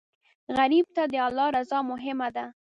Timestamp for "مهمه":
1.91-2.27